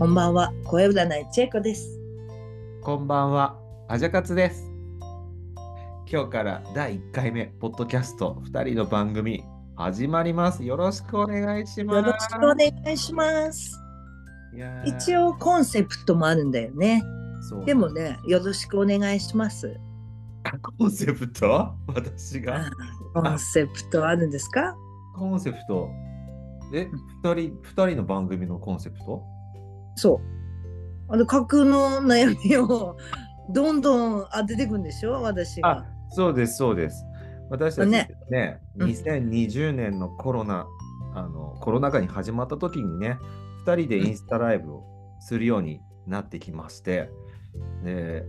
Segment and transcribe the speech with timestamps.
[0.00, 2.00] こんばんは、声占い千恵子です。
[2.80, 4.72] こんばんは、アジャカツです。
[6.10, 9.44] 今日から第1回目、ポッドキャスト2人の番組
[9.76, 10.64] 始まります。
[10.64, 11.96] よろしくお願いします。
[11.98, 13.78] よろしくお願いします。
[14.86, 17.02] 一応コンセプトもあるんだよね。
[17.66, 19.78] でもね、よろしくお願いします。
[20.78, 21.74] コンセプト？
[21.88, 22.70] 私が？
[23.12, 24.74] コンセプトあるんですか？
[25.14, 25.90] コンセプト
[26.72, 26.88] え、
[27.22, 29.22] 2人、二人の番組のコンセプト？
[30.00, 30.20] そ
[31.08, 31.12] う。
[31.12, 32.96] あの、架空の悩みを
[33.50, 35.22] どんどん当てていくんでしょ？
[35.22, 37.04] 私あが。、そうです、そうです。
[37.50, 40.66] 私たちねねうん2020年のコロナ、
[41.14, 43.18] あのコロナ禍に始まった時にね、
[43.66, 44.84] 2人でインスタライブを
[45.20, 47.10] するようになってきまして、
[47.84, 48.24] で、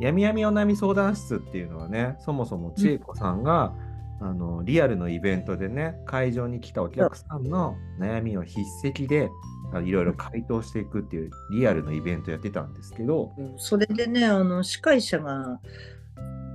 [0.00, 3.74] やみやみお悩み相談室っていうのはね、そもそも千恵子さんが、
[4.20, 15.60] あのリアルのイベントでね、会場に来たお客さんの悩みを筆跡であいろいろ回答していくっていうリアルのイベントやってたんですけど、それでね、あの、司会者が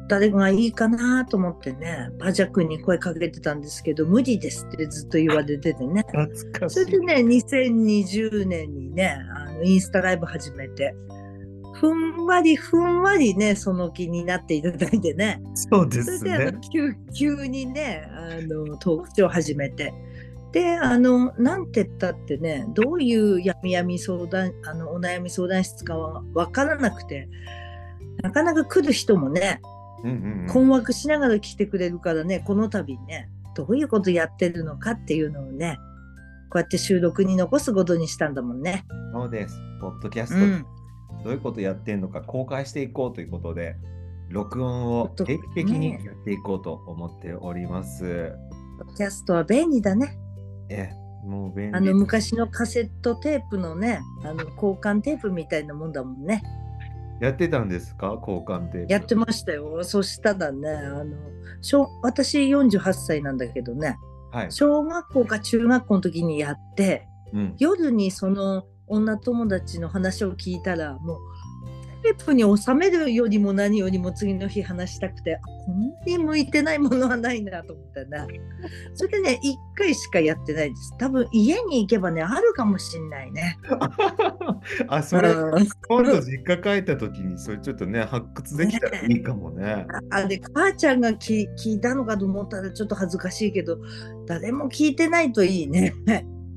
[0.07, 6.03] 誰がいいかなと思ってね、パジャ君に声かけてたんですけど、無理ですってずっと言われててね。
[6.11, 6.99] 懐かしいそれで。
[6.99, 10.93] ね、2020年にね、あのインスタライブ始めて、
[11.73, 16.61] ふんわりふんわりね、その気になっていただいてね、そうですそれであねの。
[16.61, 19.93] 急急にね、あのトークショー始めて、
[20.53, 27.27] で、あの、なんて言ったってね、どういうやみやみ相談、あの、お悩み相談室かは分からなくて、
[28.21, 29.59] なかなか来る人もね、
[30.03, 35.79] うんうんうん困惑しながら来てくれるからね、この度ね、どういうことやってるのかっていうのをね、
[36.49, 38.85] こうやって収録に残すことにしたんだもんね。
[39.13, 39.57] そうです。
[39.81, 40.65] ポッドキャスト、うん。
[41.23, 43.75] どういうことやってんのか公開していこうということで、
[44.29, 48.33] 録音を定期的にねやっていこうと思っております。
[48.77, 50.19] ポッドキャストは便利だね。
[50.69, 50.91] え、
[51.25, 51.77] もう便利。
[51.77, 56.43] あの昔のカセットテープのね、あの交換テープみたいなもんだもんね。
[57.21, 58.17] やってたんですか？
[58.19, 58.93] 交換テープ。
[58.93, 59.83] やってましたよ。
[59.83, 61.15] そしたらね、あの
[61.61, 63.97] 小私48歳なんだけどね、
[64.31, 64.51] はい。
[64.51, 67.55] 小学校か中学校の時にやって、うん。
[67.57, 71.19] 夜にその女友達の話を聞いたらもう
[72.03, 78.39] テープに収めるよりも何よりも次の日話したくてあこんなに向いてないものはないなと思ったね
[78.93, 83.57] それでね1回しかやってないです多分家に行けばねあるかもしんないね
[84.87, 89.85] あ、それ、うん今度実家帰った時に、それちょっとね、発掘できたらいいかもね。
[90.11, 93.77] ああれ母ちゃんが聞聞いたのかと思ったらちょっと恥ずかしいけど
[94.25, 95.93] 誰も聞いてないといいね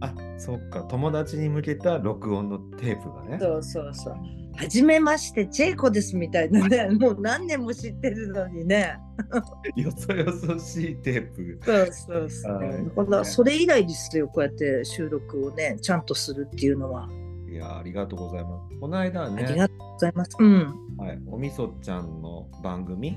[0.00, 0.82] あ、そっか。
[0.82, 3.38] 友達に向けた録音のテープがね。
[3.40, 4.16] そうそうそう
[4.56, 8.98] はじめましてチェイコですみたいなね もう何年も知ってるのにね
[9.76, 11.58] よそよそしいテープ。
[11.64, 12.54] そうそうそう。
[12.56, 17.08] はいだからそれ以来ですよ、こうやって収録をね、ちゃんとするっていうのは。
[17.48, 18.78] いや、ありがとうございます。
[18.78, 19.46] この間あね。
[19.48, 20.36] りがとうございます。
[20.38, 20.74] うん。
[20.98, 23.16] はい、おみそちゃんの番組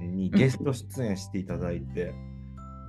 [0.00, 2.12] にゲスト出演していただいて、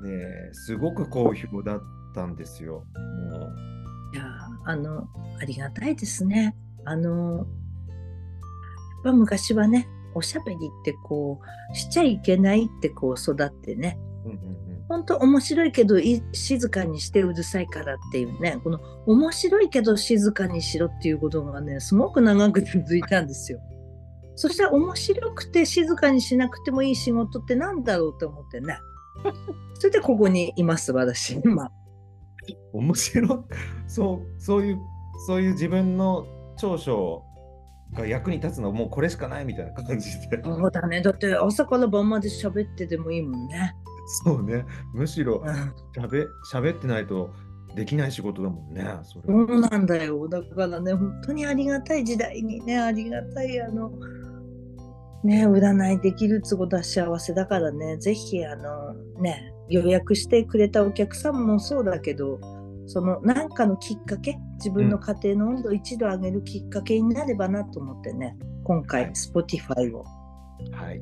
[0.04, 1.82] ですごく好評だっ
[2.14, 2.84] たんですよ。
[3.32, 3.38] も
[4.14, 5.08] いやー、あの、
[5.42, 6.56] ありがたいですね。
[6.84, 7.46] あの、
[9.04, 11.40] ぱ昔はね、おしゃべりってこ
[11.72, 23.62] う、しちゃいけないってこう育ってね、んうんうん本当面白いけどい静かにしてうるさいからっていうね、この面白いけど静かにしろっていうことがね、すごく長く続いたんですよ。
[24.36, 28.80] そしたら面白くて静かにしなくてもいい仕事ってなんだろうと思ってね。
[29.76, 31.72] それでここにいます、私、今。
[32.74, 33.40] 面白い
[33.88, 34.80] そうそういう
[35.26, 36.26] そういう自分の
[36.58, 37.24] 長所
[37.94, 41.02] が役に立つのはもうこれしかないみたいな感じでそうだね。
[41.02, 43.76] だって朝から晩まで喋っててもいいもんね。
[44.24, 47.34] そうねむしろうんしゃべ喋ってないと
[47.76, 50.28] できない仕事だもんねそれそうなんだよ。
[50.28, 53.92] だからね、本当にありがたい時代にね、ありがたい、あの、
[55.24, 62.40] ね、占いできるってことは幸せだからね、ぜひ、あの、ね、予約してくれたお客さんもそうだけど、
[62.92, 70.04] その何かのきっかけ、自分の家庭の温度を一度上げるきっかけになればなと思ってね、今は回、い Spotify を
[70.72, 71.02] はい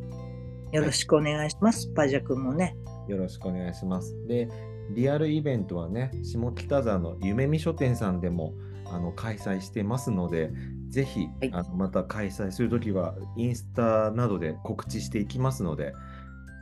[0.71, 1.87] よろしくお願いします。
[1.95, 2.75] パジャ君もね。
[3.07, 4.15] よろしくお願いします。
[4.27, 4.47] で、
[4.91, 8.53] リアルイベントはね、下北沢の夢見書店さんでも
[8.85, 10.51] あの開催してますので、
[10.89, 15.93] ぜひ、はいあのまた開催するときは、インスタなどで告知していきますので、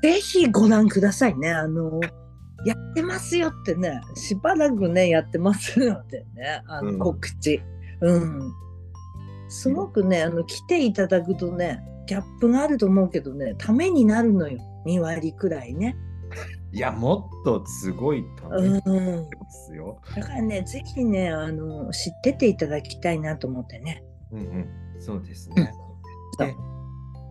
[0.02, 1.52] ぜひご覧くださいね。
[1.52, 2.00] あの、
[2.66, 7.62] やってますよってね、しばらくね、やってますのでね、あのうん告知。
[8.02, 8.54] うん。
[9.50, 14.60] すごくね、あの、来ていただくとね、ギャップがあると思うけどね、ためになるのよ。
[14.86, 15.96] 2割くらいね。
[16.72, 19.30] いや、もっとすごいためにうん。
[19.40, 20.02] ますよ。
[20.16, 24.04] だからね、ぜひね、あの、知ってていただきたいなと思ってね。
[24.32, 24.68] うんうん、
[25.00, 25.72] そうですね。
[26.38, 26.56] そうで、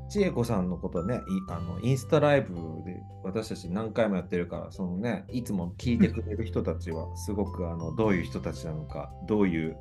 [0.08, 1.18] 千恵子さんのことね、い
[1.50, 2.54] あのインスタライブ
[2.84, 9.76] で私たち何回もやってるから、そのね、いつも聞いてくれる人たちは、すごくあのどういう人たちなのか、どういう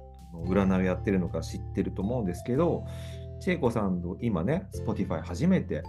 [0.48, 2.86] 占いをやってるのか知ってると思うんですけど、
[3.40, 5.84] 千恵子さんと今ね、Spotify 初めて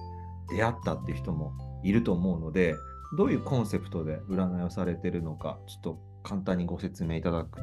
[0.50, 1.52] 出会ったっていう人も
[1.82, 2.74] いると思うので、
[3.16, 7.60] どういうコンセプトで占いをされてるのか、ちょっと簡単にご説明いただく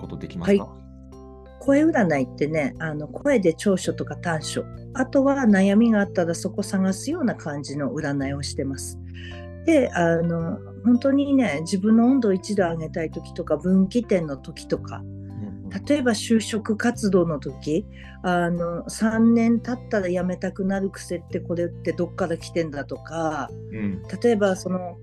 [0.00, 0.68] ことできますか、
[1.60, 4.64] 声占いってね、あの声で長所とか短所、
[4.94, 8.98] あとは悩みがあったらそこ探すような感じの占いをしてます。
[9.64, 15.02] で、あの本当にね、自分の温度を一度上げたい時とか、分岐点の時とか、
[15.86, 17.84] 例えば就職活動の時
[18.22, 24.02] あの3年経ったら辞めたくなる癖ってこれってどっから来てんだとかうん。
[24.22, 24.96] 例えばその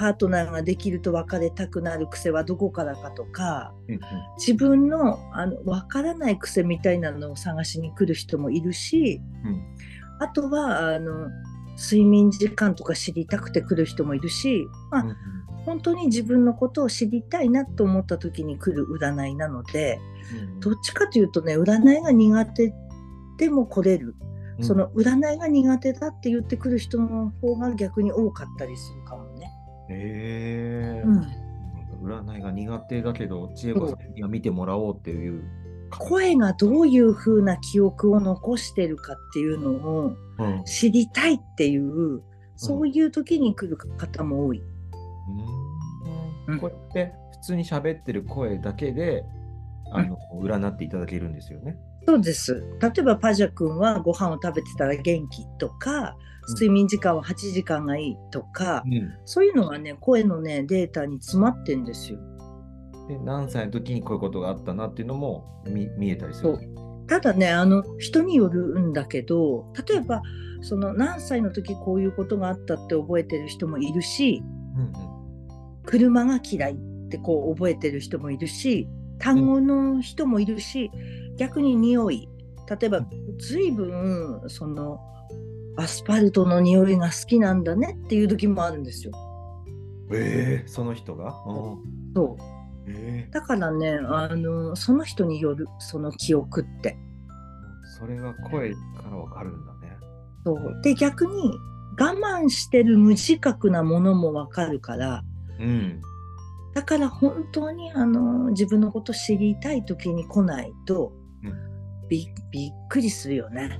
[0.00, 4.00] パートナーができると別れたくなる癖はどこからかとかうんうん。
[4.38, 9.62] 自分のあの分からない癖みたいなのを探しに来る人もいるしうん。
[10.18, 11.28] あとはあの
[11.76, 15.16] 睡眠時間とか知りたくて来る人もいるし、まあうんうん。
[15.66, 20.00] 本当に自分のことを知りたいなと思った時に来る占いなので。
[20.54, 22.72] うんどっちかというとね占いが苦手
[23.38, 24.14] でも来れる、
[24.58, 24.64] うん。
[24.64, 29.29] その占いが苦手だって言ってくる人の方が逆に多かったりするかも
[29.90, 31.26] え、うん、
[32.02, 34.14] 占いが苦手だけど、千恵子さん。
[34.14, 35.44] には見てもらおうっていう。
[35.98, 40.64] 声がどういう風な記憶を残してるかっていうのをうん。
[40.64, 42.22] 知りたいっていう
[42.56, 44.62] そういう時に来る方も多い。
[46.46, 46.60] うん。
[46.60, 49.24] こうやって普通に喋ってる声だけで、
[49.92, 51.76] あの占っていただけるんですよね。
[52.06, 52.64] そうです。
[52.80, 56.16] 例えばパジャ君はご飯を食べてたら元気とか
[56.48, 56.54] うん。
[56.54, 58.82] 睡眠時間は8時間がいいとか、
[59.24, 62.18] そういうのがね声のねデータに詰まってんですよ。
[63.08, 66.58] で何歳の時にこういうことがあったなっていうのも見見えたりする。
[67.08, 70.22] ただねあの人によるんだけど例えば
[70.62, 74.42] その何歳の時こういうことがあったって覚えてる人もいるし
[74.76, 74.92] うんうん。
[75.86, 78.88] 車が嫌いってこう覚えてる人もいるし
[79.20, 80.90] 単語の人もいるし、
[81.36, 82.28] 逆に匂い
[82.78, 83.04] 例えば
[83.38, 85.00] 随分その
[85.76, 89.12] アスファルトの匂いが好きなんだねっていう時もあるんですよ。
[90.12, 91.78] ええその人が、うん
[92.14, 92.42] そう
[92.86, 96.96] ええだからねあのその人によるその記憶って。
[97.98, 98.78] それが声か
[99.10, 99.96] らわかるんだね。
[100.44, 101.58] そうで逆に
[101.98, 105.22] 我慢してる無自覚なものもわかるから
[105.58, 106.00] うん。
[106.80, 111.12] だから本当にあの自分のこと知りたい時に来ないと、
[111.44, 112.08] うん。
[112.08, 113.78] びびっくりするよね。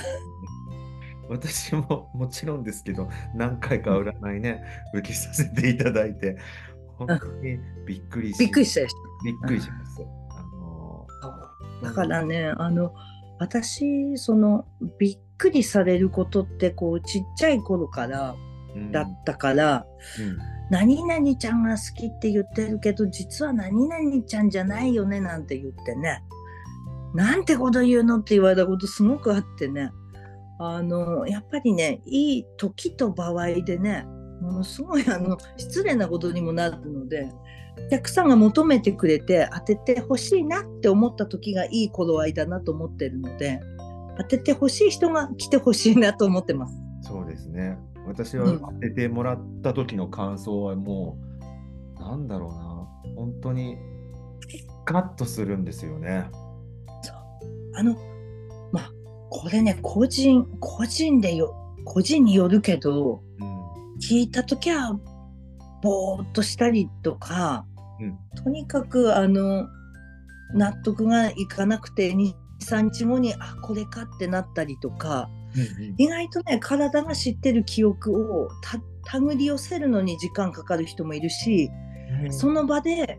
[1.30, 4.62] 私ももちろんですけど、何回か占いね、
[4.92, 6.36] 受けさせていただいて、
[6.98, 8.94] 本当にびっくりしびっくりしたでし
[9.24, 10.02] びっくりします。
[10.02, 11.82] あのょ。
[11.82, 12.92] だからねあの
[13.38, 14.66] 私その
[14.98, 18.36] びっくりされることってこうちっちゃい頃から
[18.76, 18.92] うん。
[18.92, 19.86] だったから、
[20.20, 26.22] うん何々ちゃんが好きって言ってるけど実は何々ちゃんじゃないよねなんて言ってね
[27.14, 28.18] なんてこと言うの？
[28.18, 29.92] って言われたことすごくあってね
[30.58, 34.04] あのやっぱりねいい時と場合でね
[34.40, 37.30] ものすごいあの失礼なことにもなるので
[37.86, 43.60] お客さんが求めてくれて当ててほしいなって思った時がいい頃合いだなと思ってるので
[44.16, 46.74] 当ててほしい人が来てほしいなと思ってます。
[47.02, 47.76] そうですね。
[48.14, 48.60] 私はうん。
[48.60, 51.18] 当ててもらった時の感想はも
[51.96, 53.76] う、なんだろうな、本当に
[54.86, 56.26] ガッとするんですよね。
[57.76, 57.96] あの、
[58.72, 58.92] まあ、
[59.30, 61.54] これね、個人、個人でよ、
[61.84, 63.64] 個人によるけど、うん。
[63.98, 64.98] 聞いたときは、
[65.82, 67.66] ぼーっとしたりとか、
[68.00, 68.18] うん。
[68.42, 69.66] とにかく、あの、
[70.54, 75.28] 納得がいかなくて、2、3日後に、あ、これかってなったりとか、
[75.96, 81.70] 意外とね、体が知ってる記憶をた手繰り寄せるのに時間かかる人もいるし、
[82.22, 83.18] うんその場で、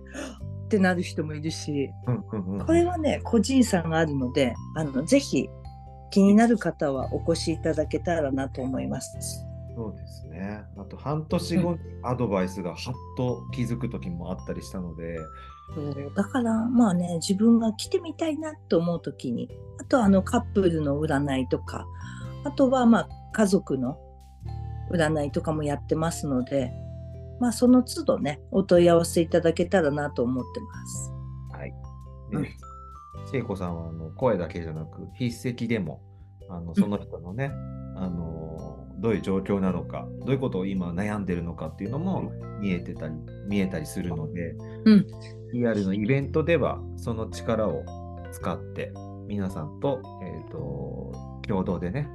[0.65, 5.49] ってなる人もいるし、うんうんうんこれはね、個人差があるので、あのぜひ
[6.11, 9.45] 気になる方はお越しいただけたらなと思います。
[9.75, 10.63] そうですね。
[10.77, 12.77] あと半年後にアドバイスがはっ
[13.17, 15.19] と気づく時もあったりしたので、
[16.15, 19.49] だからまあね、自分が来てみたいなと思うときに、
[19.79, 21.85] あとあのカップルの占いとか、
[22.45, 23.97] あとはまあ家族の
[24.91, 26.71] 占いとかもやってますので、
[27.39, 31.11] まあその都度ね、お問い合わせいただけたらなと思ってます。
[32.31, 32.43] うん。
[32.43, 32.55] ね
[33.31, 36.01] 聖子さんはあの声だけじゃなく筆跡でも
[36.49, 37.51] あのその人のね、
[37.95, 43.13] あのどういう状況なのかどういうことを今悩んでるのかっていうのも見えてたり
[43.47, 45.07] 見えたりするので、うん、
[45.53, 47.83] リアルのイベントではその力を
[48.31, 48.91] 使って
[49.27, 51.11] 皆さんと,、えーと、
[51.47, 52.07] 共同でね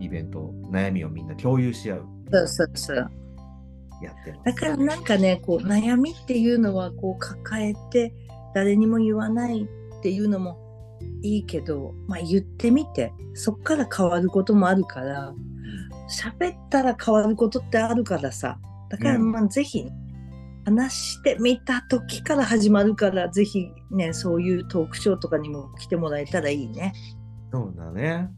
[0.00, 2.06] イベント悩みをみんな共有し合う。
[2.30, 3.10] そうそうそう
[4.02, 8.12] やってますだからなんかねこう悩みっていうのはこう抱えて
[8.54, 10.58] 誰にも言わないっていうのも
[11.22, 15.32] いいけど、まあ、言ってみてそっから変わることもあるから
[16.08, 18.58] 喋ったら変わることってあるからさ
[18.90, 19.86] だからまあぜひ
[20.64, 26.92] 話してみた時から始まるからぜひねそういうトークショーとかにも来てもらえたらいいね。
[27.50, 28.28] そうだね。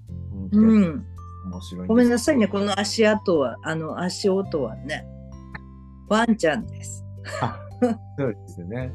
[0.52, 1.04] うん。
[1.44, 5.06] 面白いごめんなさいねこの足跡はあの足音はね
[6.08, 7.04] ワンちゃんです。
[8.18, 8.92] そうですね。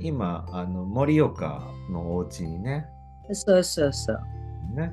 [0.00, 2.86] 今あの盛岡のお家にね
[3.32, 4.18] そうそうそう。
[4.76, 4.92] ね。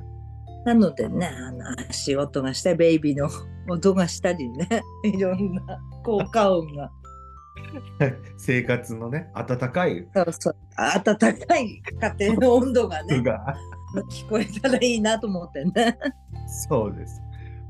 [0.65, 3.29] なのでね、あの足音がしたり、ベイビーの
[3.69, 4.67] 音がしたりね、
[5.05, 6.91] いろんな効果音が。
[8.37, 10.07] 生活のね、温かい。
[10.13, 11.81] そうそう、温かい
[12.17, 13.21] 家庭の温度がね、
[14.09, 15.97] 聞こえたらいいなと思ってね。
[16.47, 17.21] そうです。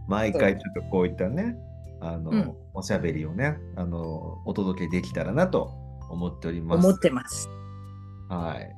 [0.08, 1.56] 毎回ちょっとこういったね、
[2.02, 5.72] あの、うん、おしゃべりをね、あの、お届けできたらなと
[6.10, 6.86] 思っております。
[6.86, 7.50] 思ってます。
[8.30, 8.76] はい。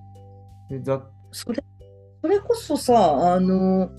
[0.69, 1.01] でざ
[1.31, 1.63] それ
[2.21, 3.89] それこそさあの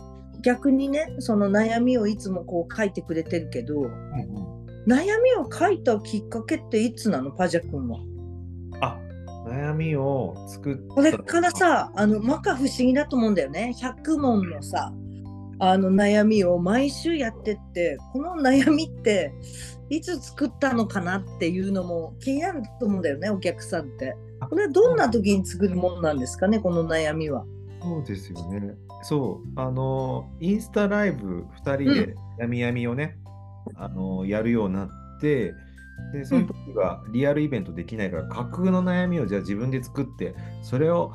[0.42, 7.30] 逆にねその悩みをいつもこう書いてくれてるけど、うんうん、悩みを書いたきっかけっていつなの？
[7.30, 7.98] パジャ君は。
[8.80, 8.98] あ
[9.46, 14.92] 悩みを作っこれからさあの摩訶不思議だと思うんだよね100問のさ
[15.60, 19.32] あの悩みを毎週やってってこの悩みって
[19.90, 24.16] いつ作ったのかなっていうのも気になると思うんだよねお客さんって。
[24.46, 27.44] これはどんな時に作るものなんですかねこの悩みは。
[27.82, 28.74] そうですよね。
[29.02, 33.16] そう、あの、インスタライブ2人でやみやみをね、
[33.76, 35.54] うん、あの、やるようになって、
[36.12, 41.12] で、その時はリアルイベントできないから、架空の悩みをじゃあ自分で作って、それを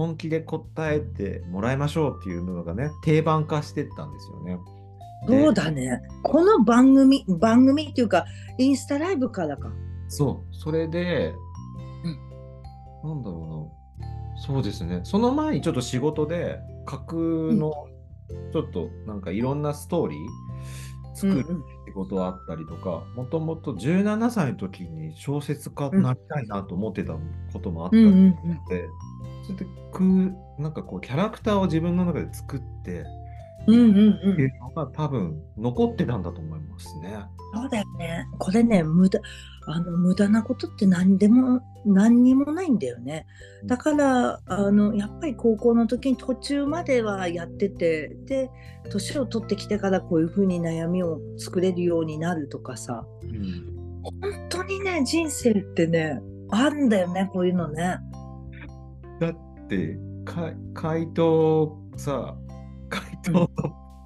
[0.00, 4.58] 本気で答えてもらいましょうっていうのがね、定番化してったんですよね。
[5.28, 6.00] そうだね。
[6.22, 8.24] この番組、番組っていうか、
[8.56, 9.70] インスタライブからか。
[10.08, 11.34] そう、それで、
[13.04, 14.06] うん、なんだろう
[14.38, 14.40] な。
[14.40, 15.02] そうですね。
[15.04, 17.20] その前にちょっと仕事で架空
[17.52, 17.70] の
[18.54, 20.18] ちょっとなんかいろんなストーリー
[21.12, 27.12] 作るってことはあったりとか、もともと17歳の時に小説家になりたいなと思ってた
[27.52, 28.32] こともあったの
[28.70, 28.88] で、
[29.50, 29.66] それで
[30.58, 33.04] なんかこうキャラクターを自分の中で作って、
[33.66, 37.18] うんうんうん、っていうのが多分残ってたんだと思いますね。
[37.54, 38.26] そうだよね。
[38.38, 39.20] これね、無駄、
[39.66, 43.26] あの無駄なことって何でも何にもないんだよね。
[43.64, 48.50] だからあのやっぱり高校の時に途中まではやっててで
[48.90, 54.12] 年を取ってきてからこういうふうに悩みを作れるようになるとかさ、うん、本
[54.48, 57.98] 当にね人生ってねあるんだよねこういうのね。
[59.70, 62.36] だってか回答さ
[62.88, 63.48] 回答の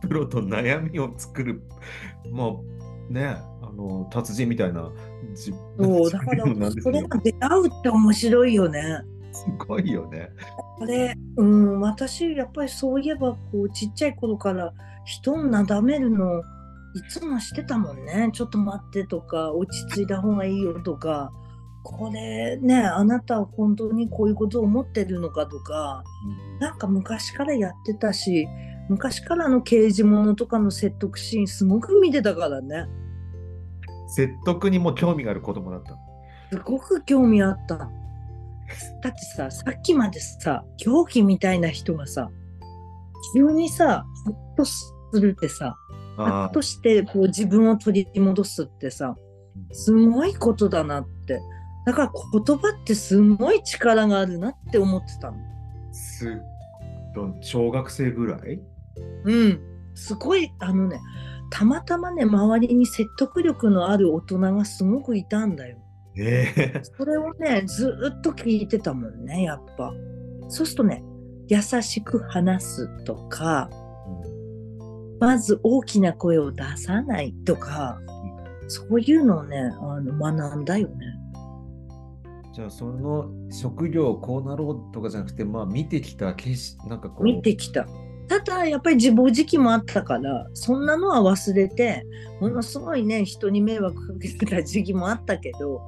[0.03, 1.63] プロと悩みを作る、
[2.31, 2.63] も
[3.09, 4.93] うねあの達人みたいな
[5.35, 8.83] そう だからそれが出会うって面白いよね。
[9.33, 10.31] すごいよね。
[10.79, 14.73] これ、うん、私やっぱりそういえばこうちっちゃい頃から
[15.05, 16.43] 人をなだめるのい
[17.11, 18.31] つもしてたもんね。
[18.33, 21.33] ちょっと待ってとか落ち着いた方がいいよとか。
[21.85, 28.49] これねあなたは本当にこういうことを思ってるのかとか、うん、なんか昔からやってたし
[28.89, 32.87] 昔からの刑事物とかの説得シーンすごく見てたからね。
[34.09, 35.97] 説得にも興味がある子供だった。
[36.53, 37.77] すごく興味あった。
[37.77, 42.31] だってさ、さっきまでさ、狂気みたいな人がさ、
[43.35, 45.77] 急にさ、ほっとするってさ、
[46.17, 49.17] ほっとしてこう自分を取り戻すってさ、
[49.73, 51.41] すごいことだなって。
[51.85, 55.37] だから言葉ってすごい力があるなって思ってたの。
[55.93, 56.41] す
[57.43, 58.61] 小学生ぐらい？
[59.25, 59.61] うん。
[59.95, 61.01] すごい、あのね、
[61.51, 65.79] たまたまね周りに説得力のある大人がすごくいたんだよ。
[66.17, 69.93] えー、それをねずっと聞いてたもんねやっぱ。
[70.49, 71.05] そうするとね
[71.49, 73.69] 優しく話すとか、
[75.21, 78.01] まず大きな声を出さないとか、
[78.67, 80.97] そういうのをねあの学んだよね。
[82.55, 87.85] じゃあその職業こうなろうとかじゃなくてまあ見てきた景色なんかこう見てきた
[88.29, 92.05] ただやっぱり自暴自棄もあったからそんなのは忘れて
[92.41, 95.83] ものすごいね人に迷惑かけてた時期もあったけど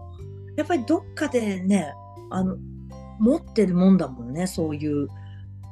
[0.56, 1.94] やっぱりどっかでね
[2.30, 2.56] あの
[3.20, 5.06] 持ってるもんだもんねそういう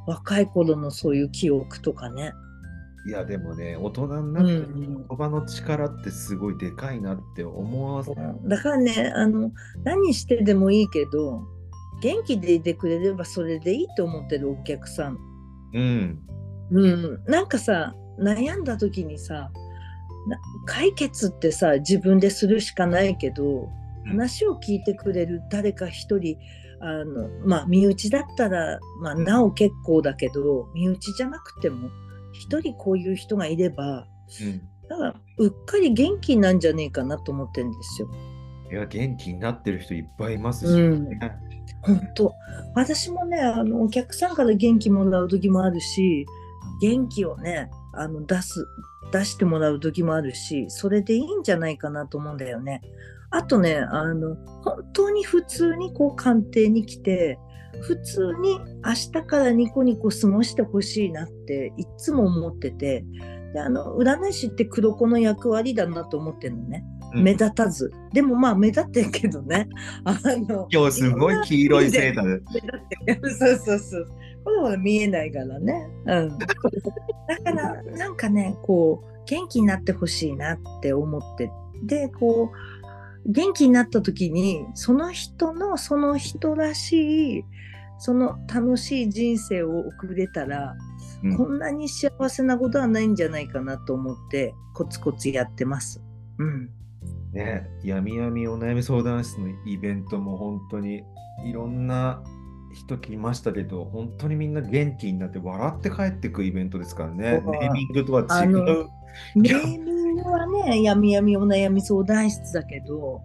[0.07, 2.33] 若い頃のそういう記憶とかね。
[3.07, 5.07] いや、でもね、大人になってうん。
[5.09, 9.51] 言葉の力ってすごいでかいなって思わせ、だからねあの
[9.85, 11.43] 何してでもいいけど
[12.01, 15.19] 元気でいてくれればそれでいいと思ってるお客さん。
[15.75, 16.19] うん。
[16.71, 19.51] うん、なんかさ悩んだ時にさ
[20.27, 23.69] な解決ってさ自分でするしかないけど
[24.07, 26.39] 話を聞いてくれる誰か一人
[26.81, 31.91] あのまあ身内だったら、まあ、なお結構だけど身内じゃなくても
[32.35, 34.07] 一人こういう人がいれば
[34.43, 34.63] うん。
[34.89, 38.09] だからうっかり元気なんじゃねえかなと思ってるんですよ。
[38.71, 41.19] いや、元気になってる人いっぱいいますし、うんね
[41.83, 42.35] 本当
[42.75, 46.27] 私もねあのお客さんから元気もらう時もあるし
[46.81, 48.67] 元気をねあの出す
[49.13, 52.81] 出してもらう時もあるしそれでいいんじゃないかなと思うんだよね。
[53.31, 57.39] あとねあの本当に普通にこう鑑定に来て
[57.83, 63.05] 普通に明日からニコニコ過ごしてほしいなっていつも思ってて
[63.55, 66.85] であの占い師って黒子の役割だなと思ってるのね。
[66.89, 67.93] うん目立たず。
[68.13, 69.69] でもまあ目立ってるけどね。
[70.03, 72.43] あの今日すごい黄色いセーター
[73.07, 73.21] で。
[73.31, 74.07] そうそうそう。
[74.43, 75.89] これは見えないからね。
[76.07, 76.39] うん。
[76.39, 81.51] だからなんかね、こう元気になってほしいなって思って。
[81.85, 82.57] で、こう
[83.27, 87.45] 元気になった時にその人のその人らしい
[87.99, 90.75] その楽しい人生を送れたら、
[91.23, 96.03] うんこんなに幸せなことはないんじゃないかなと思ってコツコツやってます。
[96.39, 96.69] うん。
[97.33, 101.03] ね、闇闇お悩み相談室のイベントも本当に
[101.47, 102.23] いろんな
[102.75, 107.41] 人来ましたけど、本当にみんな元気になって笑って帰ってくイベントですからね。
[107.45, 108.51] ネーミングとはあ違う。
[108.51, 108.65] の
[109.37, 113.21] ネーミングはね、やみやみお悩み相談室だけど、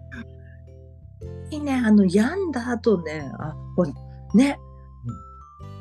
[1.62, 3.92] ね、あの、病んだ後ね、あ、ほら
[4.34, 4.58] ね、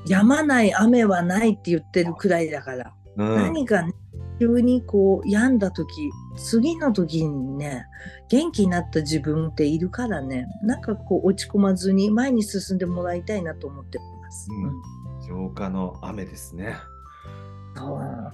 [0.07, 3.93] 止まない雨はないって言ってるくらいだから、うん、何かね、
[4.39, 7.85] 急にこう病んだ時、次の時にね、
[8.29, 14.47] 元気になった自分っているからね、なんかこう落ち込まずに前に進んでもらいたいなと思ってます。
[14.51, 14.99] うん
[15.69, 16.75] の雨ですね。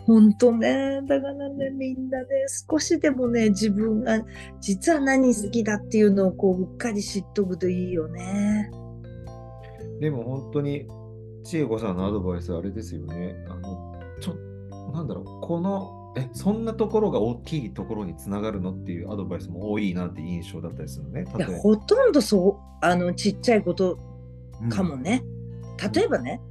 [0.06, 2.26] 本当ねだからねみんなね
[2.70, 4.20] 少しでもね自分が
[4.60, 8.72] 実は何好きだっていうのをこううっかり知っとくといいよね。
[10.00, 10.88] でも本当に
[11.44, 13.36] 千恵子さんのアドバイスあれですよね。
[13.50, 14.36] あのちょ
[14.94, 21.26] なんだろうこのえそんなところが大きいところにつながるのっていうアドバイスも多いなって印象だったりするのね。
[21.38, 24.00] いやほとんどそうあのちっちゃいこと
[24.62, 25.24] うんかもね。
[25.94, 26.42] 例えばね、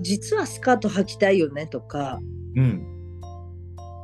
[0.00, 2.18] 実はスカート履きたいよねとか
[2.56, 2.86] うん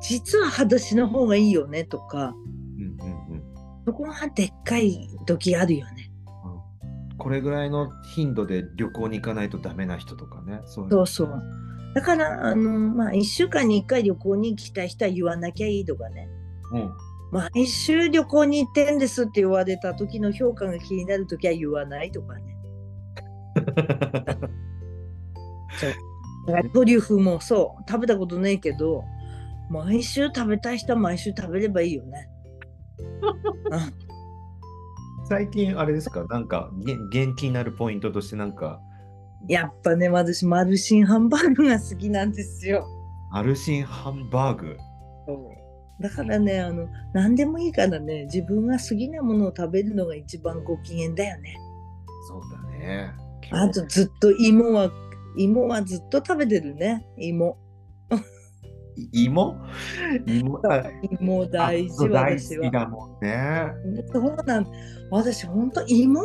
[0.01, 2.35] 実は裸足の方がいいよねとか
[2.79, 3.43] うんうんうん
[3.87, 6.11] そこがでっかい時あるよね。
[7.19, 10.61] これぐらいの頻度で旅行に行かないとダメな人とかね。
[10.65, 11.43] そうそうそう。
[11.95, 16.29] だからあのまあ1週間に1回旅行に行きたい人は言わなきゃいいとかね。
[16.73, 16.91] うん
[17.33, 22.57] 毎週旅行に行ってんですって言われた時の評価が気になる時は言わないとかね。
[26.75, 29.05] トリュフもそう食べたことないけど
[29.71, 32.29] 毎週食べたい人は毎週食べればいいよね。
[33.71, 33.81] うん
[35.29, 36.25] 最近あれですか？
[36.29, 38.81] なんかげ元気になるポイントとしてなんか
[39.49, 42.87] やっぱね私マルシンハンバーグが好きなんですよ。
[43.33, 44.77] アルシンハンバーグ？
[46.01, 51.57] だからねあの何でもいいからね自分が好きなものを食べるのが一番ご機嫌だよね。
[52.29, 53.13] そうだね。
[53.51, 54.91] あとずっと芋は
[55.37, 57.57] 芋はずっと食べてるね芋。
[58.97, 59.57] い芋？
[60.27, 62.65] 芋あ芋大事あ大私は。
[62.65, 63.71] 好きだもんね。
[64.13, 64.67] そうなん
[65.11, 66.21] 私ほんと芋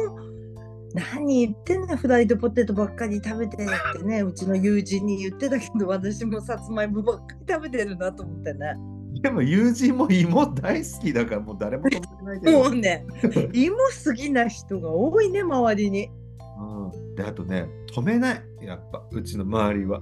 [0.95, 4.21] 何言ってんねんフライドポテトばっかり食べてってね。
[4.21, 8.73] うちの友人に言ってたけど私もさつまいもばっかり食べてるなと思ってね。
[9.21, 12.60] でも友人も芋大好きだからもう誰も止めてないけど。
[12.60, 13.05] もうね
[13.53, 16.10] 芋好きな人が多いね周りに。
[16.58, 20.01] うん、であとね止めないやっぱうちの周りは。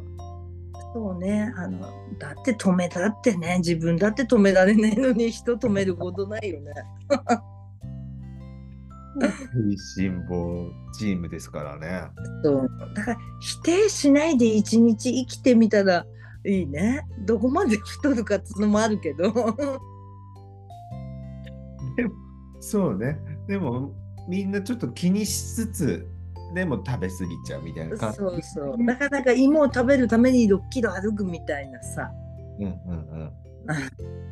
[0.93, 1.79] そうねあの
[2.19, 6.71] だって止めたってね自分だって止められないのに人止めることないよね
[9.21, 12.04] 食いしん坊チームですからね。
[12.43, 16.06] そうだから否定しないで一日生きてみたら
[16.45, 19.32] いいねどこまで太るかっていうのもあるけど
[21.95, 22.13] でも
[22.60, 23.19] そうね。
[23.47, 23.93] でも
[24.28, 26.08] みんなちょっと気にしつつ
[26.56, 28.17] でも食べ過ぎちゃうみたいな感じ。
[28.17, 32.12] そうそうなかなか芋を食べるために6キロ歩くみたいなさ
[32.60, 33.42] うんうんうん。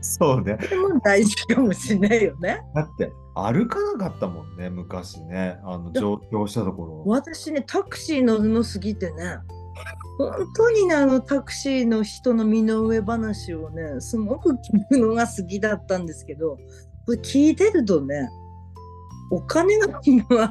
[0.02, 0.58] そうね。
[0.58, 2.62] でも大事かもしれないよね。
[2.74, 5.60] だって歩かなかったもんね昔ね。
[5.64, 7.04] あの上京したところ。
[7.06, 9.38] 私ねタクシー乗るの過ぎてね。
[10.18, 14.58] 本当にねあのタクシーの人の身の上話をねすごく聞
[14.90, 16.58] くのが好きだったんですけど
[17.06, 18.30] これ聞いてるとね
[19.32, 19.88] お金が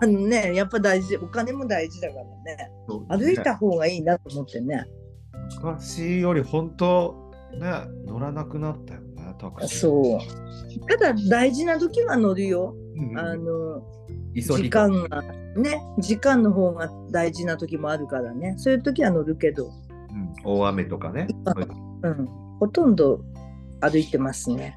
[0.01, 2.71] あのねやっぱ大事お金も大事だからね。
[3.09, 4.85] 歩いた方がいいなと思ってね。
[5.57, 7.20] 昔より本当
[7.59, 7.73] ね
[8.07, 9.79] 乗らなくなったよねタクシー。
[9.81, 10.87] そう。
[10.89, 13.83] ただ大事な時は乗るよ、うんうんあの
[14.35, 15.23] 急時間が
[15.57, 18.55] ね時間の方が大事な時もあるからね。
[18.59, 20.35] そういう時は乗るけど、うん。
[20.45, 21.27] 大雨とかね。
[22.03, 22.27] うん、
[22.61, 23.21] ほとんど
[23.81, 24.77] 歩いてますね。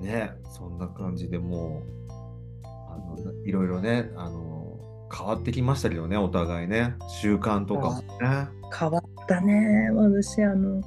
[0.00, 4.78] ねそんな感じでもうあのいろいろねあの
[5.16, 6.94] 変わってきましたけどねお互いね。
[7.22, 8.48] 習慣とかもね。
[8.78, 10.82] 変わったね私あの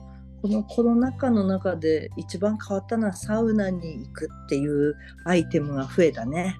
[0.45, 6.55] このコロナ禍の中で一番変わったのはサウナに行くっていうアイテムが増えたね。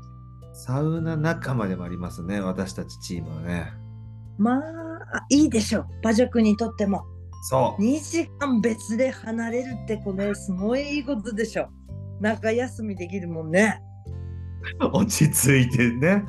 [0.54, 3.72] サウナ仲間でもありますね私たちチームはね
[4.40, 4.62] まあ
[5.18, 7.04] あいいでしょ馬塾にとっても
[7.44, 11.70] そう2時間別で離れるってこれすごいいいことでしょ。
[12.20, 13.84] 中休みできるもんね。
[14.94, 16.24] 落ち着いてね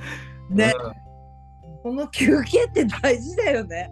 [0.51, 1.07] ねうん
[1.85, 3.91] この休憩って大事だよね。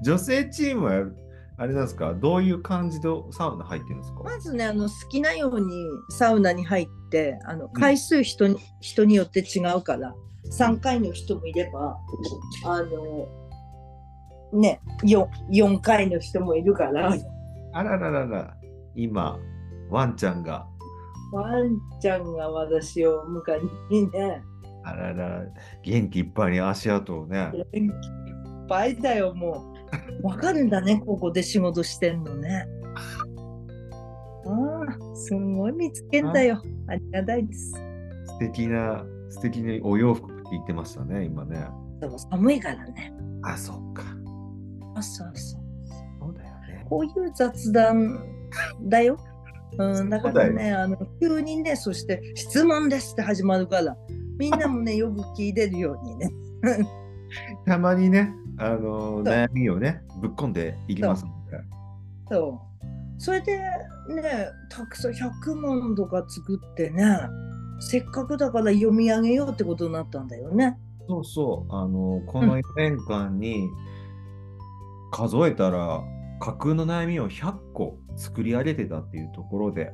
[0.00, 1.27] 女性チームは
[1.58, 2.14] あれなんですか？
[2.14, 4.22] どういう感じでサウナ入ってるんですか？
[4.22, 10.14] まずねあの好きなようにサウナに入ってあの回数人に,、人によって違うから
[10.56, 11.98] 3回の人もいれば
[12.64, 13.26] あの
[14.52, 17.12] ね 4, 4回の人もいるから。
[17.74, 18.54] あらららら。
[18.94, 19.38] 今
[19.90, 20.66] ワンちゃんが。
[21.32, 23.60] ワンちゃんが私を迎え
[23.94, 24.42] にね。
[24.84, 25.42] あらら。
[25.82, 27.50] 元気いっぱいに足跡をね。
[27.52, 27.92] 元気いっ
[28.68, 29.77] ぱいだよもう
[30.22, 32.66] わかるんだねここで仕事してんのね。
[34.46, 36.62] ああすごい見つけんだよ。
[36.88, 36.94] あ。
[36.94, 37.72] りがたいです。
[38.26, 41.66] 素敵な素敵なお洋服って言ってましたね今ね。
[42.00, 43.12] でも寒いからね。
[43.42, 44.02] あそっか。
[44.94, 45.60] あそうそう
[46.20, 46.34] そう。
[46.34, 46.86] だよね。
[46.88, 48.18] こういう雑談
[48.82, 49.18] だよ。
[49.76, 53.96] うん、だからね、あの急にね、そして質問ですって始まるから、
[54.38, 56.30] みんなもね、 よく聞いてるようにね。
[57.66, 61.58] たまにねあの悩みをねぶっ込んでいきますので
[62.30, 62.68] そう。
[63.18, 67.04] それでね、たくさん100問とか作ってね、
[67.80, 70.78] せっかくだから読み上げようってことになったんだよね。
[71.08, 71.74] そうそう。
[71.74, 73.68] あのこの4年間に
[75.10, 76.02] 数えたら
[76.40, 79.92] 架空の悩みを100個作り上げてたっていうところで。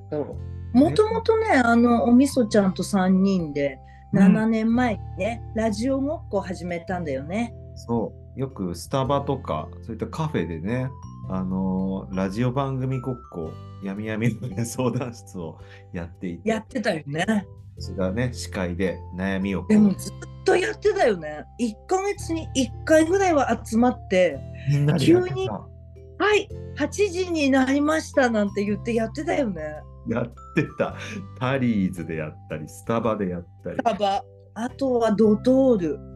[0.75, 3.79] もともとね、あの、おみそちゃんと3人で、
[4.13, 7.55] 7年前にね、ラジオごっこを始めたんだよね。
[7.77, 10.91] そうよくスタバとかそういったカフェでね
[11.29, 15.59] あのラジオ番組ごっこやみやみの、ね、相談室を
[15.93, 17.47] やっていてやってたよね。
[17.79, 21.45] 私がね司会で悩みをでもずっとやってたよね。
[21.61, 24.39] 1ヶ月に1回ぐらいは集まって、
[24.71, 29.63] みんなでやってた急にはい、8時になりましたなんて言ってやってたよね。
[30.09, 30.97] やってた
[31.39, 34.25] タリーズでやったりスタバでやったりスタバ。
[34.55, 36.14] あとはドトール。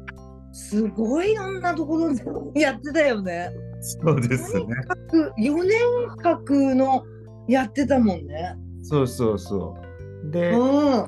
[0.59, 2.13] すごいいろんなところ
[2.53, 3.51] でやってたよね。
[3.81, 4.67] そうですね
[5.39, 5.79] 4年
[6.21, 7.05] 間の
[7.47, 8.57] やってたもんね。
[8.83, 9.77] そうそうそ
[10.27, 11.07] うでうん。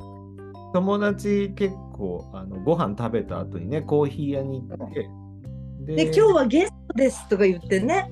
[0.73, 5.11] 友達結構あのご飯食べた後にねコーヒー屋に行って
[5.81, 8.11] で、今日はゲストですとか言ってね。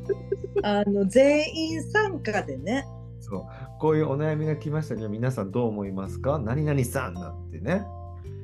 [0.64, 2.84] あの全員参加でね。
[3.20, 3.46] そう
[3.78, 6.40] こういうお悩みが来ましたけど皆さんどう思いますか？
[6.40, 7.84] 何々さんなんてね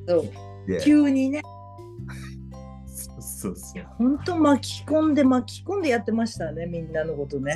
[0.07, 0.31] そう
[0.69, 1.43] で急にね。
[3.45, 7.55] そうそうそう本当巻き込んで巻き込んでやってましたねみんなのことね。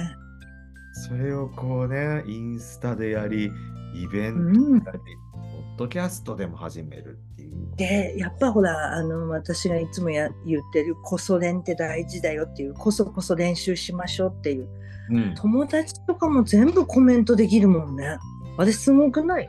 [1.07, 3.51] それをこうねインスタでやり
[3.95, 14.69] イベンうんトやり、ポッドキャストでも始めるっていうでやっぱほらあの私がいつもや言ってるこそ練って大事だよっていうこそこそ練習しましょうっていう。
[15.11, 15.35] うん。
[15.37, 18.19] 友達とかも全部コメントできるもんね。
[18.59, 19.49] あれすごくない？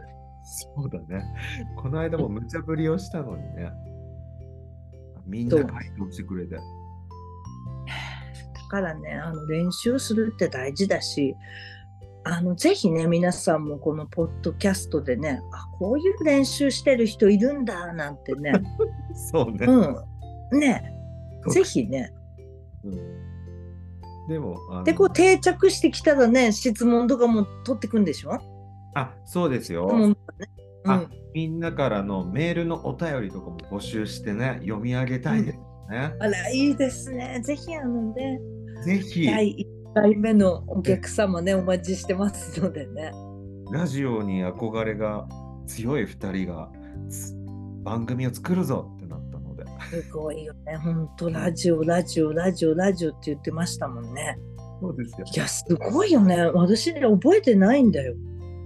[0.76, 1.26] そうだね。
[1.76, 3.72] この間も無茶ぶりをしたのにね
[5.30, 6.56] みんな回答してくれて。
[6.56, 6.62] だ
[8.70, 11.36] からねあの練習するって大事だし
[12.24, 18.52] あのぜひね皆さんもこのポッドキャストでねあこういう練習してる人いるんだなんてね。
[19.32, 20.60] そうね、うん。
[20.60, 20.94] ね。
[21.50, 22.14] ぜひね。
[22.84, 22.94] うん。
[24.28, 28.38] でもあのでこう定着してきたらね質問とかも取ってくんでしょ？
[28.94, 30.18] あそうですよ、うん。
[30.86, 35.58] あん、みんなからのメールのお便りとかも募集してね読み上げたいです
[35.90, 38.40] ね、あらいいですねぜひあのね
[38.86, 43.12] ぜひ第1回目のお客様ねお待ちしてますのでね
[43.72, 45.28] ラジオに憧れが
[45.66, 46.70] 強い2人が
[47.10, 47.36] つ
[47.84, 50.78] 番組を作るぞってなったのですごいよね。
[50.78, 54.38] 本当ラジオ、ラジオ、ラジオ、ラジオって言ってましたもんね。
[54.82, 55.26] そうですよ。
[55.34, 56.36] いや、すごいよね。
[56.54, 58.14] 私ね、覚えてないんだよ。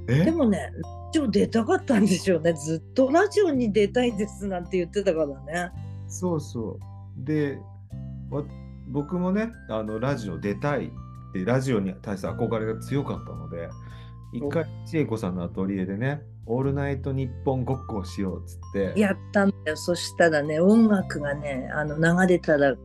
[0.08, 0.26] え？
[0.26, 2.54] でもね、ラジオ出たかったんでしょうね。
[2.54, 5.72] ずっとラジオに出たいですなんて言ってたからね。
[6.08, 7.26] そうそう。
[7.26, 7.58] で、
[8.30, 8.44] わ
[8.90, 10.90] 僕もね、あのラジオ出たいっ
[11.34, 13.70] て、ラジオに対して憧れが強かったので、
[14.34, 19.78] 一回、千恵子さんのアトリエでね、オールナイトニッポンごっこをしようっつって、やったんだよ。
[19.78, 22.76] そしたらね、音楽がね、あの流れたら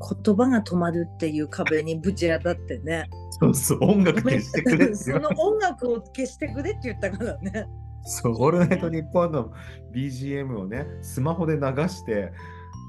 [0.00, 3.08] 言葉が止まるっていう壁にぶち当たってね。
[3.40, 7.66] そうそう、音楽消してくれ その音楽を消してくれって言ったからね。
[8.04, 9.52] そう、オールナイトニッポンの
[9.94, 12.32] BGM をね、スマホで流して、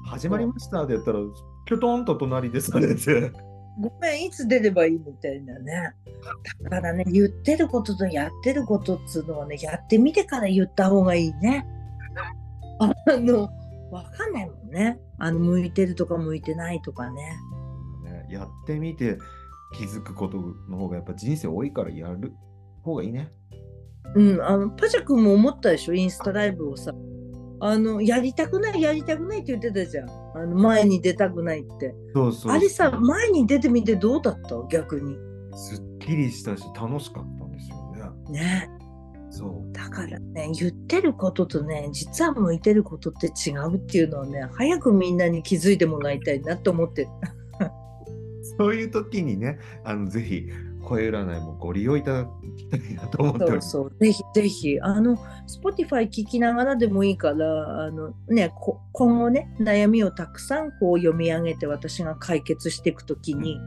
[0.06, 1.18] 始まりましたって言ったら、
[1.66, 3.30] きょとんと隣でされて、
[3.78, 5.94] ごめん、いつ出ればいいみたいなね。
[6.62, 11.66] だからね、言ってることとやってることっつうのはね、やってみてから言った方がいいね。
[12.78, 13.48] あの、
[13.92, 14.98] わかんないもんね。
[15.18, 17.22] あの、向いてるとか向いてないとかね。
[18.02, 19.18] ねやってみて
[19.74, 22.32] 気づくことの方がやっぱ人生多いからやる
[22.82, 23.30] 方がいいね。
[24.14, 26.92] うん、あの、パジャ君も思ったでしょ、インスタライブをさ。
[27.60, 30.10] あの、やりたくない、やりたくないって言ってたじゃん。
[30.10, 31.94] あの、前に出たくないって。
[32.14, 34.56] そうそうあれさ、前に出てみてどうだった？
[34.68, 35.16] 逆に。
[35.54, 37.92] すっきりしたし楽しかったんですよ
[38.30, 38.40] ね。
[38.40, 38.70] ね。
[39.32, 39.72] そう。
[39.72, 47.08] だからね、言ってることとね、実は向いてることって違うっていうのをね、早くみんなに気づいてもらいたいなと思ってる。
[48.58, 50.48] そういう時にね、あのぜひ
[50.82, 53.46] 声占いもご利用いただきたいなと思って。
[53.46, 53.96] そうそう。
[53.98, 55.16] ぜひぜひ、あの、
[55.48, 63.58] Spotify 聞きながらでもいいから、あのね、こ今後ね、悩みをたくさんこう読み上げて私が解決していくときに、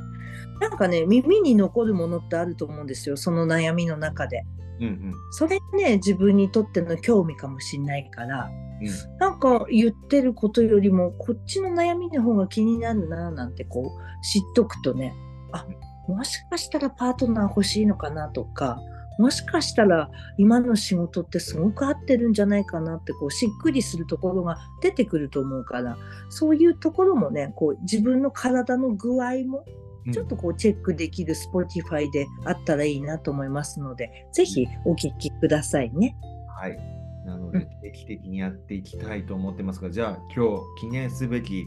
[0.60, 4.46] なんかね、耳に残るものってあると思うんですよ、その悩みの中で。
[4.80, 5.14] うんうん。
[5.32, 8.50] それね、自分にとっての興味かもしれないから、
[8.82, 9.18] うん。
[9.20, 15.14] なんか言ってることよりもこっちの悩みの方が気になるななんてこう知っとくとね
[15.54, 15.66] あ
[16.08, 18.80] もしかしたらパートナー欲しいのかなとか
[19.18, 25.98] もしかしたら今の仕事ってすごく合ってるんじゃないかなってこうしっくりするところが出てくると思うから
[26.30, 36.16] そういうところもねこう自分の体の具合もうんちょっとこうチェックできる Spotify であったらいいなと思いますのでぜひお聞きくださいね。
[36.60, 36.78] はい。
[37.26, 41.66] なのでうん定期的にやっていきたいと思ってますが、じゃあ今日記念すべき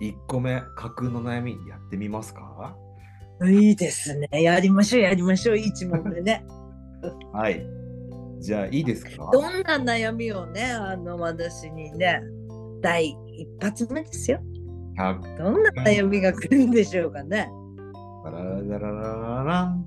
[0.00, 2.76] 1個目、架空の悩みやってみますか？
[3.46, 4.28] いいですね。
[4.32, 5.56] やりましょう、やりましょう。
[5.56, 6.44] 一問でね。
[7.32, 7.64] はい。
[8.40, 9.30] じゃあいいですか？
[9.32, 12.20] どんな悩みをね、あの、私にね、
[12.80, 14.40] 第一発目ですよ。
[14.98, 17.48] 100どんな悩みが来るんでしょうかね。
[18.24, 19.86] ララララララン。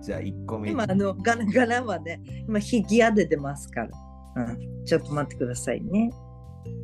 [0.00, 0.70] じゃあ1個目。
[0.70, 3.90] 今、あの、ガラガラはね、今、引き当ててますから。
[4.34, 6.10] うん、ちょっと待ってくださいね。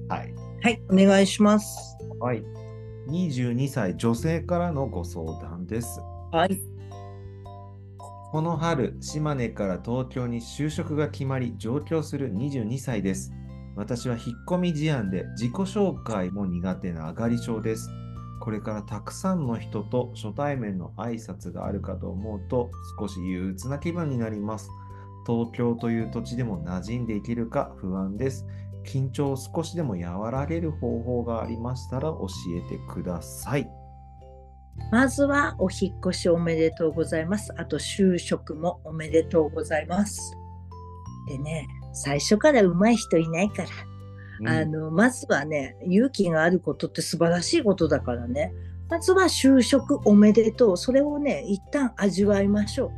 [0.09, 0.35] はい。
[0.63, 1.97] はい、お願いします。
[2.21, 2.43] はい。
[3.09, 6.01] 22歳女性からのご相談です。
[6.31, 6.61] はい。
[8.31, 13.33] この春、島根から東京に就職が決まり上京する22歳です。
[13.77, 17.89] 私は引っ込み思案で自己紹介も苦手な上がり症です。
[18.49, 24.71] これからたくさんの人と初対面の挨拶があるかと思うと少し憂鬱な気分になります。
[25.27, 28.47] 東京という土地でも馴染んでいけるか不安です。
[28.87, 33.71] 緊張を少しでも和らげる方法がありましたら教えてください。
[34.91, 37.53] まずは、お引越しおめでとうございます。
[37.59, 40.35] あと、就職もおめでとうございます。
[41.29, 43.69] でね、最初から上手い人いないから。
[44.47, 48.53] あのまずはね勇気があることって素晴らしいことだからね。
[48.89, 50.77] まずは就職おめでとう。
[50.77, 52.91] それをね一旦味わいましょう。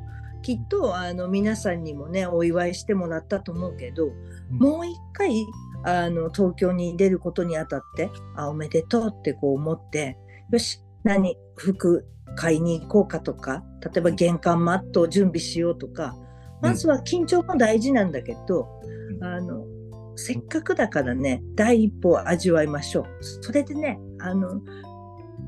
[0.43, 4.11] きっとあの皆さんにもねお祝いしてもらったと思うけど、う
[4.55, 4.59] ん。
[4.59, 5.45] もう一回
[5.85, 10.19] あの東京に出ることにあたってあおめでとうってこう思って
[10.51, 11.37] よし何？
[11.57, 16.17] 服買いに行こうかとか例えば玄関マットを準備しようとか
[16.63, 18.69] まずは緊張も大事なんだけど、
[19.19, 19.25] うん。
[19.25, 19.65] あの
[20.21, 23.07] せっかくだからね第一歩を味わいましょう。
[23.43, 24.61] それでねあの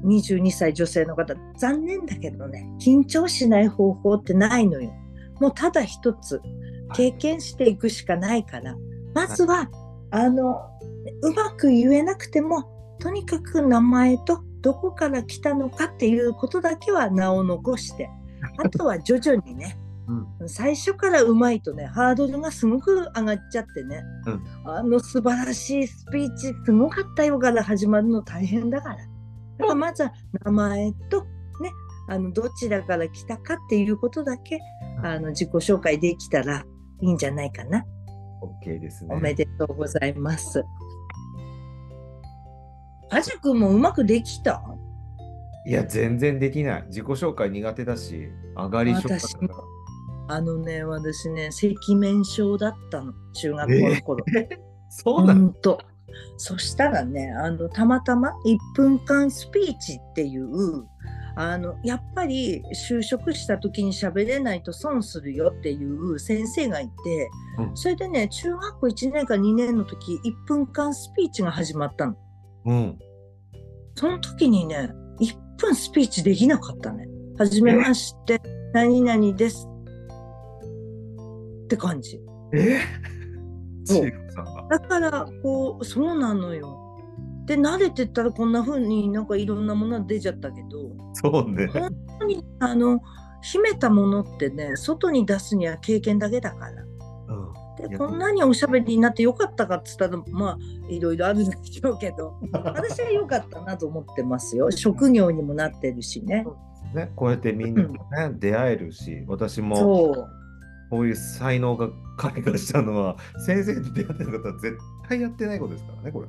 [0.04, 4.92] 22歳女性の方残念だけどね緊張しない方法ってないのよ。
[5.40, 6.40] もうただ一つ
[6.94, 8.74] 経験していくしかないから。
[9.14, 9.68] まずは
[10.10, 10.62] あの
[11.22, 12.64] うまく言えなくても
[12.98, 18.08] とにかく名前とどこから来たのかっていうことだけは名を残して。
[18.58, 19.78] あとは徐々にね
[20.46, 24.42] 最初からうまいとねハードルがすごく上がっちゃってね、うん。
[24.70, 28.96] あの素晴らしいスピーチすごかったよから始まるの大変だから。
[28.96, 30.12] だからまずは
[30.44, 31.22] 名前と
[31.60, 31.70] ね
[32.08, 34.58] あのどちらから来たかっていうことだけ
[35.02, 36.64] あの自己紹介できたら
[37.00, 37.84] いいんじゃないかな、
[38.64, 39.14] OK ですね。
[39.14, 40.64] おめでとうございます。
[43.10, 44.62] あじくんもうまくできた？
[45.64, 46.84] いや、全然できない。
[46.88, 49.54] 自己紹介苦手だし、上がり症だ私から。
[50.32, 54.24] あのね、私ね、赤面症だったの、中学校の頃。
[54.88, 55.78] そうなの、ほんと。
[56.38, 60.84] そしたらね、あの、たまたま1分間スピーチっていう、
[61.36, 72.16] あの、やっぱり就職した時に喋れないと損するよっていう先生がいて、うんそれでね、中学校1年か2年の時、1分間スピーチが始まったの。
[72.64, 72.98] うん。
[73.96, 74.90] その時にね、
[75.20, 77.06] 1分スピーチできなかったね。
[77.38, 78.40] はじめまして、
[78.72, 79.68] 何々です。
[81.72, 82.20] って感じ。
[82.52, 82.80] え？
[83.84, 84.12] そう。
[84.70, 86.78] だから、こう、そうなのよ。
[87.46, 91.66] で、慣れてったらこんな風になんかいろんなものが出ちゃったけど、そうね。
[91.66, 93.00] 本当に、あの、
[93.42, 96.70] 秘めたものってね、外に出すには経験だけだから。
[96.70, 97.84] うん。
[97.84, 100.58] いで、やこんなにおしゃべりになってよかったかっつったら、まあ、
[100.88, 104.70] いろいろあるんでしょうけど、 私は良かったなと思ってますよ。
[104.70, 106.46] 職業にもなってるしね。
[106.94, 107.98] ね、こうやってみんなとね、
[108.38, 110.41] 出会えるし、私もそう。
[110.92, 114.78] こういう才能が開花したのは、 先生と出会ってなかったら絶
[115.08, 116.26] 対やってないことですからね、これ。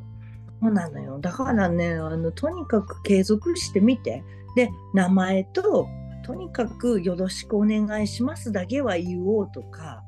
[0.61, 1.19] そうなのよ。
[1.19, 4.23] だからね、あの、とにかく継続してみて。
[4.55, 5.89] で、名前と、
[6.23, 10.01] とにかくよろしくお願いしますだけは言おうとか、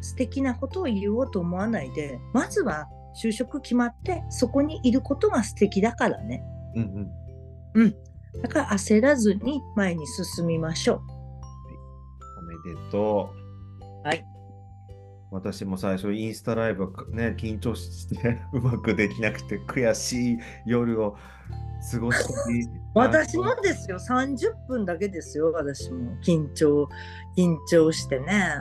[0.00, 2.88] 素敵なことを言おうと思わないで、まずは
[3.22, 6.42] 就職決まって、そこにいることが素敵だからね。
[6.74, 7.10] うん
[7.74, 7.94] うん。
[8.42, 11.00] だから焦らずに前に進みましょ
[12.38, 13.39] おめでとう。
[14.04, 14.24] はい。
[15.30, 21.16] 私も最初インスタライブはね、緊張して うまくできなくて悔しい夜を
[21.92, 22.62] 過ごしたり。
[22.64, 22.68] う。
[22.94, 26.16] 私もですよ、30分だけですよ、私も。
[26.22, 26.88] 緊張、
[27.36, 28.54] 緊張してね。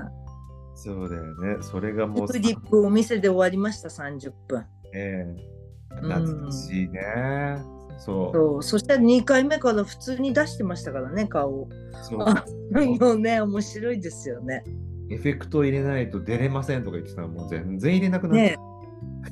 [0.75, 1.57] そうだよね。
[1.61, 4.65] それがもうフリップお店で終わりました、30分。
[4.93, 5.59] ええ
[6.01, 7.61] 懐かしいね。
[7.97, 8.33] そう。
[8.33, 11.69] そうそしたら2回目から普通に出してましたからね顔を
[12.03, 14.63] そう あもうね面白いですよね
[15.09, 18.41] エフェクト入れないと出れませんとか言ってたらもう全然入れなくなって。
[18.51, 18.57] ね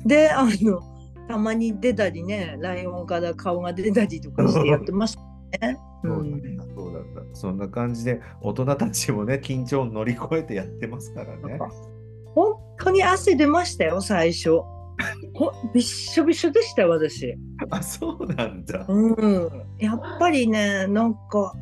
[0.04, 0.82] であの
[1.28, 5.28] たまに出たりねライオンから顔が出たりとかしてやってました
[5.66, 7.34] ね、う そうだん、った、そうだった。
[7.34, 11.58] そんな感じで大人たちもね、緊張を乗り越えてやってますからね。
[12.34, 14.60] 本当に汗出ましたよ最初
[15.34, 17.34] ほびっしょびしょでしたよ私
[17.70, 18.84] あ、そうなんだ。
[18.88, 21.54] うんやっぱりねなんか、はあ、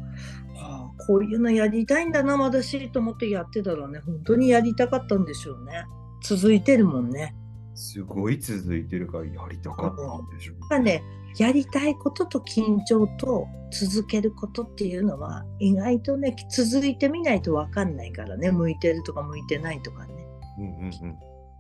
[1.06, 5.84] こういうのやりたいんだな私と思ってやってたらね本当にやりたかったんでしょうね。
[6.22, 7.34] 続いてるもんね。
[7.74, 10.56] すごい続いてるからやりたかったんでしょう。
[10.60, 11.02] やっぱね
[11.38, 20.14] やりたいことと緊張と続けることっていうのは意外とね続いてみないと分かんないからね向いてるとか向いてないとかね、
[20.58, 20.72] うんうん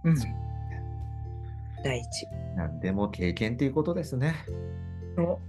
[0.04, 0.16] うん。
[0.16, 0.34] そう、ん。
[2.56, 4.34] なんでも経験ということですね。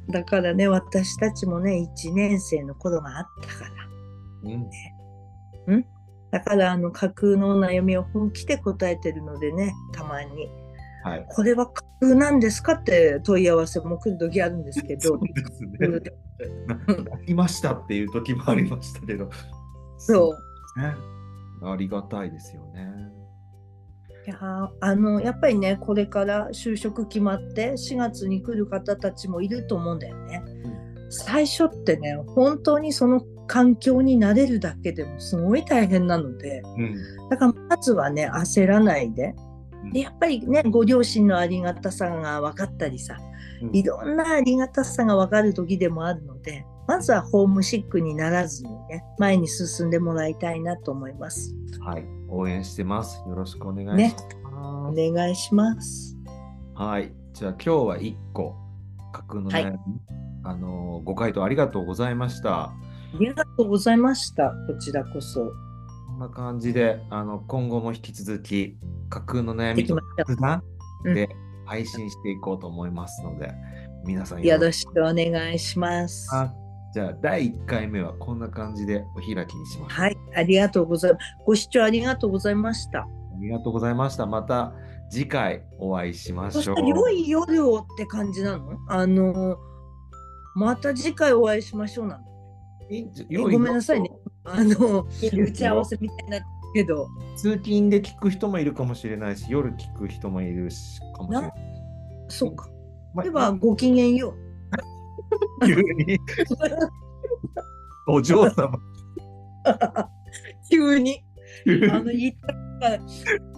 [0.10, 3.87] だからね私たちもね1年生の頃があったから
[4.56, 5.86] うん。
[6.32, 10.50] だからあの架空のお悩みを本気で答えてるのでねたまに
[11.04, 11.26] はい。
[11.30, 15.64] これは架空なんですかって問い合わせも来る時あるんですけどそうです
[17.28, 17.34] ね。
[17.34, 19.30] ましたっていう時もありましたけど。
[19.98, 20.36] そ
[20.78, 20.94] うね。
[21.64, 22.88] ありがたいですよね。
[24.28, 30.44] いやーあのやっぱりねこれから就職決まって4月に来る方たちもいると思うんだよね。
[31.10, 36.96] 最初ってね本当にその環境に慣れるだけでもすごい大変なのでうん。
[37.30, 39.36] だからまずはね焦らないで
[39.94, 43.18] でやっぱりねご両親のありがたさが分かったりさ
[43.62, 51.54] うんいろんなありがたさが分かる時でもあるのでまずはホームシックにならずにね前に進んでもらいたいなと思います。
[51.82, 52.06] はい。
[52.30, 53.24] 応援してます。
[53.28, 55.12] よろしくお願いねしまおす。
[55.12, 56.18] 願いします。
[56.76, 57.14] はい。
[57.34, 58.56] じゃあ今日は1個、
[59.12, 59.78] 架空の悩み、
[60.48, 62.64] あのーご回答ありがとうございました。
[62.64, 62.74] あ
[63.20, 64.52] りがとうございました。
[64.68, 65.46] こちらこそ。
[65.46, 68.78] こんな感じで、あの今後も引き続き、
[69.10, 69.98] 架空の悩みと。
[70.18, 70.64] 雑談
[71.06, 71.30] うんで
[71.66, 73.54] 配信していこうと思いますので、
[74.06, 76.34] 皆さんよろろしくお願いします。
[76.34, 76.54] は
[76.94, 80.10] じゃあ、第1回目はこんな感じでお開きにしましょう。
[80.10, 81.26] い、ありがとうございます。
[81.46, 83.02] ご視聴ありがとうございました。
[83.02, 83.08] あ
[83.40, 84.26] りがとうございました。
[84.26, 84.74] また
[85.10, 86.76] 次回お会いしましょう。
[86.88, 88.78] 良い夜をって感じなの？
[88.88, 89.58] あの、
[90.58, 92.24] また次回お会いしましょうなの。
[93.52, 94.10] ごめんなさいね。
[94.44, 96.40] あの、打ち合わせみたいにな
[96.74, 101.52] けど、通勤で聞く人もいるかもしれないし、夜聞く人もいるしかもしれない。
[102.30, 102.68] そうか。
[103.14, 104.34] までは、ごきげんよ
[105.64, 106.20] 急にう。
[108.08, 108.72] お嬢様。
[110.72, 111.24] 急に。
[111.92, 112.36] あの、言っ
[112.80, 112.98] た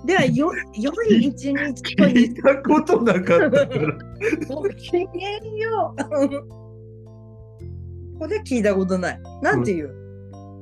[0.05, 1.55] ではよ、良い一日を
[2.07, 3.97] 聞いたことなかったから。
[4.53, 6.68] ごきげんよう。
[8.19, 9.21] これ聞いたことない。
[9.41, 9.89] なんていう、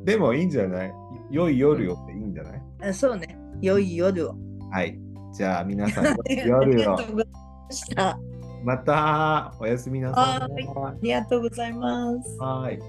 [0.05, 0.93] でもいいんじゃない？
[1.31, 2.61] 良い夜よっていいんじゃない？
[2.89, 3.37] あそうね。
[3.61, 4.35] 良い夜を。
[4.71, 4.97] はい。
[5.33, 7.03] じゃあ皆さん、あ良い夜を りがと。
[7.03, 7.27] うござい
[7.67, 8.09] ました。
[8.11, 8.19] あ
[8.63, 10.57] またおやすみなさい。
[11.01, 12.37] りがとうございます。
[12.39, 12.79] はい。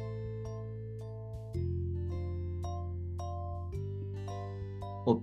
[5.06, 5.22] お